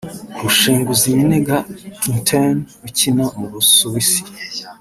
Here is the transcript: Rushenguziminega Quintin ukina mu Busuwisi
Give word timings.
Rushenguziminega 0.41 1.55
Quintin 1.99 2.55
ukina 2.87 3.25
mu 3.37 3.45
Busuwisi 3.51 4.21